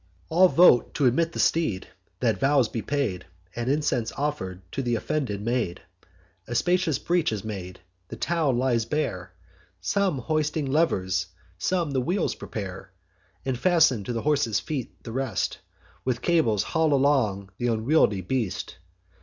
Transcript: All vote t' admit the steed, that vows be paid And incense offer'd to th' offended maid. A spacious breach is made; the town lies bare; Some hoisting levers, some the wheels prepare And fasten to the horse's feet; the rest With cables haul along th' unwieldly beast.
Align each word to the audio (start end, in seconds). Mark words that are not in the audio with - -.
All 0.29 0.47
vote 0.47 0.95
t' 0.95 1.05
admit 1.05 1.31
the 1.33 1.37
steed, 1.37 1.87
that 2.21 2.39
vows 2.39 2.67
be 2.67 2.81
paid 2.81 3.27
And 3.55 3.69
incense 3.69 4.11
offer'd 4.13 4.63
to 4.71 4.81
th' 4.81 4.95
offended 4.95 5.43
maid. 5.43 5.83
A 6.47 6.55
spacious 6.55 6.97
breach 6.97 7.31
is 7.31 7.43
made; 7.43 7.81
the 8.07 8.15
town 8.15 8.57
lies 8.57 8.85
bare; 8.85 9.31
Some 9.79 10.17
hoisting 10.17 10.65
levers, 10.65 11.27
some 11.59 11.91
the 11.91 12.01
wheels 12.01 12.33
prepare 12.33 12.91
And 13.45 13.55
fasten 13.59 14.03
to 14.05 14.13
the 14.13 14.23
horse's 14.23 14.59
feet; 14.59 14.91
the 15.03 15.11
rest 15.11 15.59
With 16.03 16.23
cables 16.23 16.63
haul 16.63 16.93
along 16.95 17.51
th' 17.59 17.67
unwieldly 17.69 18.21
beast. 18.21 18.79